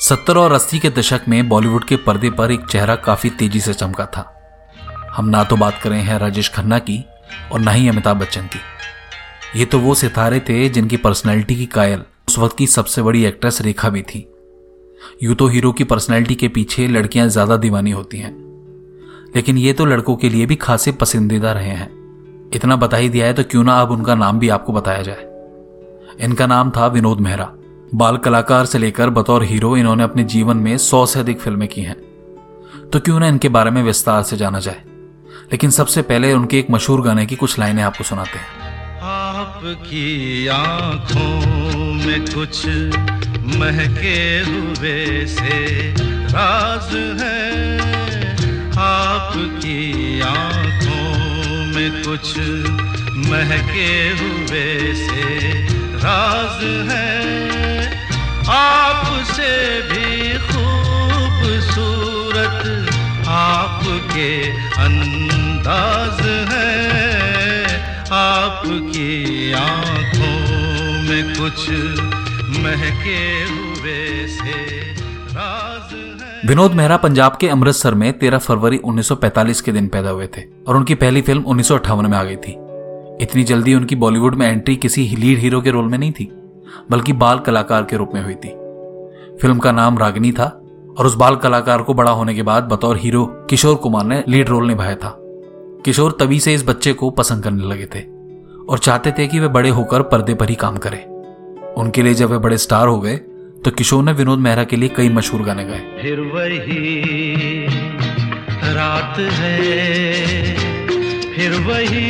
सत्तर 0.00 0.36
और 0.38 0.52
अस्सी 0.52 0.78
के 0.78 0.90
दशक 0.90 1.22
में 1.28 1.48
बॉलीवुड 1.48 1.84
के 1.84 1.96
पर्दे 1.96 2.30
पर 2.30 2.50
एक 2.50 2.64
चेहरा 2.66 2.94
काफ़ी 2.96 3.30
तेज़ी 3.30 3.60
से 3.60 3.74
चमका 3.74 4.06
था। 4.06 4.22
हम 5.12 5.28
ना 5.28 5.42
तो 5.44 5.56
बात 5.56 5.80
करें 5.82 6.00
हैं 6.02 6.18
राजेश 6.18 6.48
खन्ना 6.48 6.78
की 6.78 7.04
और 7.52 7.60
ना 7.60 7.70
ही 7.70 7.88
अमिताभ 7.88 8.16
बच्चन 8.16 8.46
की। 8.46 8.60
ये 9.58 9.64
तो 9.64 9.78
वो 9.78 9.94
सितारे 9.94 10.40
थे 10.40 10.68
जिनकी 10.68 10.96
पर्सनैलिटी 10.96 11.56
की 11.56 11.66
कायल 11.66 12.02
उस 12.28 12.38
वक्त 12.38 12.56
की 12.58 12.66
सबसे 12.66 13.02
बड़ी 13.02 13.24
एक्ट्रेस 13.24 13.60
रेखा 13.62 13.88
भी 13.88 14.02
थी। 14.02 14.26
यूँ 15.22 15.34
तो 15.34 15.48
हीरो 15.48 15.72
की 15.72 15.84
पर्सनैलिटी 15.84 16.34
के 16.34 16.48
पीछे 16.48 16.88
लड़कियाँ 16.88 17.28
ज़्यादा 17.28 17.56
दीवानी 17.56 17.90
होती 17.90 18.18
हैं। 18.18 18.34
लेकिन 19.36 19.58
ये 19.58 19.72
तो 19.72 19.84
लड़कों 19.84 20.16
के 20.16 20.28
लिए 20.28 20.46
भी 20.46 20.56
खासे 20.56 20.92
पसंदीदा 20.94 21.52
रहे 21.52 21.70
हैं। 21.70 21.90
इतना 22.54 22.76
बता 22.76 22.96
ही 22.96 23.08
दिया 23.08 23.26
है 23.26 23.34
तो 23.34 23.44
क्यों 23.44 23.64
ना 23.64 23.80
अब 23.82 23.90
उनका 23.90 24.14
नाम 24.14 24.38
भी 24.38 24.48
आपको 24.48 24.72
बताया 24.72 25.02
जाए। 25.02 25.28
इनका 26.20 26.46
नाम 26.46 26.70
था 26.70 26.86
विनोद 26.86 27.20
मेहरा। 27.20 27.52
बाल 27.94 28.16
कलाकार 28.16 28.66
से 28.66 28.78
लेकर 28.78 29.10
बतौर 29.10 29.44
हीरो 29.44 29.76
इन्होंने 29.76 30.02
अपने 30.02 30.24
जीवन 30.24 30.56
में 30.56 30.78
सौ 30.78 31.06
से 31.06 31.20
अधिक 31.20 31.40
फ़िल्में 31.40 31.68
की 31.68 31.80
हैं। 31.80 31.96
तो 32.92 33.00
क्यों 33.00 33.20
ना 33.20 33.26
इनके 33.26 33.48
बारे 33.48 33.70
में 33.70 33.82
विस्तार 33.82 34.22
से 34.22 34.36
जाना 34.36 34.58
जाए? 34.58 34.82
लेकिन 35.52 35.70
सबसे 35.70 36.02
पहले 36.02 36.32
उनके 36.32 36.58
एक 36.58 36.70
मशहूर 36.70 37.02
गाने 37.02 37.26
की 37.26 37.36
कुछ 37.36 37.58
लाइनें 37.58 37.82
आपको 37.82 38.04
सुनाते 38.04 38.38
हैं। 38.38 38.46
आपकी 39.02 40.46
आँखों 40.46 41.46
में 41.94 42.20
कुछ 42.20 42.66
महके 43.58 44.40
हुए 44.40 45.26
से 45.26 45.92
राज 46.26 47.20
है। 47.20 47.78
आपकी 48.78 50.20
आँखों 50.20 51.18
में 51.74 52.02
कुछ 52.02 52.38
महके 53.30 54.10
हुए 54.10 54.94
से 54.94 55.50
राज 55.96 56.90
है। 56.90 57.09
आपकी 68.60 69.52
आँखों 69.52 70.32
में 71.02 71.28
कुछ 71.34 71.70
महके 72.60 73.20
हुए 73.44 74.26
से 74.26 74.56
राज 75.34 75.94
विनोद 76.48 76.72
मेहरा 76.72 76.96
पंजाब 76.96 77.36
के 77.40 77.48
अमृतसर 77.48 77.94
में 77.94 78.12
13 78.18 78.38
फरवरी 78.38 78.78
1945 78.78 79.60
के 79.60 79.72
दिन 79.72 79.88
पैदा 79.88 80.10
हुए 80.10 80.26
थे 80.26 80.42
और 80.68 80.76
उनकी 80.76 80.94
पहली 80.94 81.22
फ़िल्म 81.22 81.42
उन्नीस 81.42 81.72
में 81.72 82.16
आ 82.18 82.22
गई 82.24 82.36
थी। 82.36 82.52
इतनी 83.22 83.44
जल्दी 83.44 83.74
उनकी 83.74 83.96
बॉलीवुड 83.96 84.34
में 84.34 84.46
एंट्री 84.46 84.76
किसी 84.76 85.08
लीड 85.16 85.38
हीरो 85.38 85.60
के 85.60 85.70
रोल 85.70 85.84
में 85.84 85.98
नहीं 85.98 86.12
थी, 86.12 86.30
बल्कि 86.90 87.12
बाल 87.12 87.38
कलाकार 87.38 87.84
के 87.84 87.96
रूप 87.96 88.10
में 88.14 88.22
हुई 88.22 88.34
थी। 88.34 88.54
फ़िल्म 89.38 89.58
का 89.58 89.72
नाम 89.72 89.98
रागिनी 89.98 90.32
था 90.32 90.62
और 90.98 91.06
उस 91.06 91.14
बाल 91.14 91.36
कलाकार 91.36 91.82
को 91.82 91.94
बड़ा 91.94 92.10
होने 92.10 92.34
के 92.34 92.42
बाद 92.42 92.64
बतौर 92.64 92.96
हीरो 92.96 93.24
किशोर 93.50 93.76
कुमार 93.76 94.04
ने 94.04 94.24
लीड 94.28 94.48
रोल 94.48 94.68
निभाया 94.68 94.94
था। 94.94 95.16
किशोर 95.84 96.16
तभी 96.20 96.40
से 96.40 96.54
इस 96.54 96.68
बच्चे 96.68 96.92
को 96.92 97.10
पसंद 97.10 97.44
करने 97.44 97.64
लगे 97.64 97.86
थे। 97.86 98.19
और 98.70 98.78
चाहते 98.78 99.10
थे 99.12 99.26
कि 99.26 99.38
वे 99.40 99.48
बड़े 99.48 99.68
होकर 99.70 100.02
पर्दे 100.10 100.34
पर 100.34 100.48
ही 100.48 100.54
काम 100.54 100.76
करें। 100.76 101.02
उनके 101.74 102.02
लिए 102.02 102.14
जब 102.14 102.30
वे 102.30 102.38
बड़े 102.38 102.58
स्टार 102.58 102.86
हो 102.88 103.00
गए 103.00 103.16
तो 103.64 103.70
किशोर 103.70 104.02
ने 104.04 104.12
विनोद 104.12 104.38
मेहरा 104.38 104.64
के 104.64 104.76
लिए 104.76 104.88
कई 104.96 105.08
मशहूर 105.08 105.42
गाने 105.42 105.64
गाए। 105.64 105.80
फिर 106.00 106.20
वही 106.34 107.66
रात 108.74 109.18
है, 109.18 109.56
फिर 111.34 111.52
वही 111.60 112.08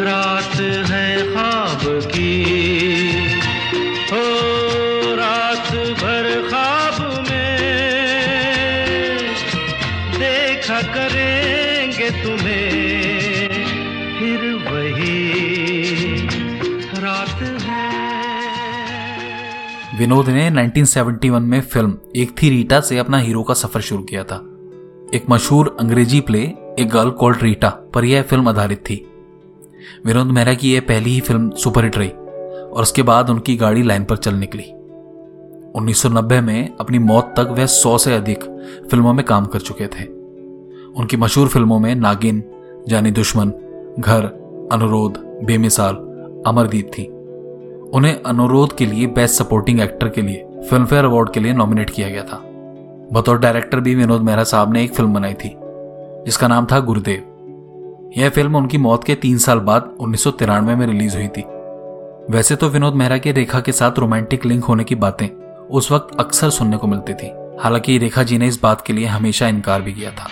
रात 0.00 0.56
है 0.90 1.06
ख्वाब 1.32 1.82
की। 2.06 2.34
हो 4.10 4.24
रात 5.16 5.68
भर 6.00 6.26
ख्वाब 6.48 6.96
में 7.28 7.58
देखा 10.18 10.80
करेंगे 10.94 12.10
तुम्हें 12.22 12.43
विनोद 19.98 20.28
ने 20.28 20.50
1971 20.50 21.40
में 21.40 21.60
फ़िल्म 21.60 21.98
एक 22.16 22.42
थी 22.42 22.50
रीटा 22.50 22.80
से 22.80 22.98
अपना 22.98 23.18
हीरो 23.18 23.42
का 23.42 23.54
सफ़र 23.54 23.80
शुरू 23.80 24.02
किया 24.02 24.24
था। 24.24 24.36
एक 25.14 25.24
मशहूर 25.30 25.76
अंग्रेज़ी 25.80 26.20
play, 26.20 26.40
a 26.78 26.84
girl 26.84 27.10
called 27.10 27.42
Rita, 27.42 27.68
पर 27.68 28.04
यह 28.04 28.22
फ़िल्म 28.22 28.48
आधारित 28.48 28.78
थी। 28.78 29.06
विनोद 30.06 30.26
मेहरा 30.26 30.54
की 30.54 30.74
यह 30.74 30.80
पहली 30.80 31.10
ही 31.10 31.20
फ़िल्म 31.20 31.50
सुपरहिट 31.50 31.98
रही, 31.98 32.08
और 32.08 32.82
उसके 32.82 33.02
बाद 33.02 33.30
उनकी 33.30 33.56
गाड़ी 33.56 33.82
लाइन 33.82 34.04
पर 34.04 34.16
चल 34.16 34.34
निकली। 34.34 34.64
1990 35.74 36.40
में 36.40 36.76
अपनी 36.80 36.98
मौत 36.98 37.34
तक 37.36 37.48
वह 37.50 37.66
सौ 37.66 37.98
से 37.98 38.14
अधिक 38.14 38.44
फ़िल्मों 38.90 39.12
में 39.12 39.26
काम 39.26 39.46
कर 39.46 39.58
चुके 39.58 39.86
थे। 39.86 40.04
उनकी 40.92 41.16
मशहूर 41.16 41.48
फ़िल्मों 41.48 41.78
में 41.78 41.94
नागिन, 41.94 42.44
जानी 42.88 43.10
दुश्मन, 43.10 43.50
घर, 43.98 44.24
अनुरोध, 44.72 45.18
बेमिसाल, 45.44 45.94
अमरदीप 46.46 46.86
थी। 46.86 47.13
उन्हें 47.94 48.22
अनुरोध 48.22 48.76
के 48.76 48.86
लिए 48.86 49.06
बेस्ट 49.06 49.42
सपोर्टिंग 49.42 49.80
एक्टर 49.80 50.08
के 50.08 50.22
लिए 50.22 50.44
फ़िल्म 50.70 50.86
फेयर 50.86 51.04
अवार्ड 51.04 51.32
के 51.32 51.40
लिए 51.40 51.52
नॉमिनेट 51.52 51.90
किया 51.90 52.08
गया 52.08 52.22
था। 52.22 52.40
बतौर 53.12 53.38
डायरेक्टर 53.38 53.80
भी 53.80 53.94
विनोद 53.94 54.22
मेहरा 54.22 54.44
साहब 54.44 54.72
ने 54.72 54.84
एक 54.84 54.94
फ़िल्म 54.94 55.14
बनाई 55.14 55.34
थी, 55.34 55.56
जिसका 56.24 56.48
नाम 56.48 56.66
था 56.72 56.80
गुरुदेव। 56.80 58.12
यह 58.16 58.28
फ़िल्म 58.28 58.56
उनकी 58.56 58.78
मौत 58.78 59.04
के 59.04 59.14
तीन 59.14 59.38
साल 59.38 59.58
बाद 59.58 59.94
उन्नीस 60.00 60.26
में 60.26 60.86
रिलीज़ 60.86 61.16
हुई 61.16 61.28
थी। 61.28 61.44
वैसे 62.30 62.56
तो 62.56 62.68
विनोद 62.68 62.94
मेहरा 62.94 63.18
के 63.18 63.32
रेखा 63.32 63.60
के 63.60 63.72
साथ 63.72 63.98
रोमांटिक 63.98 64.46
लिंक 64.46 64.64
होने 64.64 64.84
की 64.84 64.94
बातें 64.94 65.28
उस 65.70 65.92
वक्त 65.92 66.16
अक्सर 66.20 66.50
सुनने 66.50 66.76
को 66.76 66.86
मिलती 66.86 67.14
थी। 67.14 67.30
हालाँकि 67.62 67.98
रेखा 67.98 68.22
जी 68.22 68.38
ने 68.38 68.46
इस 68.46 68.60
बात 68.62 68.80
के 68.80 68.92
लिए 68.92 69.06
हमेशा 69.06 69.48
इनकार 69.48 69.82
भी 69.82 69.92
किया 69.92 70.10
था। 70.10 70.28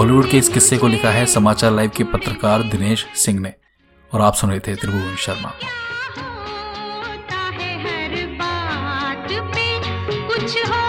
बॉलीवुड 0.00 0.30
के 0.30 0.38
इस 0.38 0.48
किस्से 0.48 0.78
को 0.78 0.88
लिखा 0.88 1.10
है 1.10 1.26
समाचार 1.26 1.72
लाइव 1.72 1.90
के 1.96 2.04
पत्रकार 2.04 2.62
दिनेश 2.62 3.06
सिंह 3.14 3.40
ने। 3.40 3.52
और 4.12 4.20
आप 4.20 4.34
सुन 4.34 4.50
रहे 4.50 4.60
थे 4.60 4.74
त्रिभुवन 4.74 5.16
शर्मा। 5.16 5.52
कुछ 10.28 10.56
हो 10.56 10.79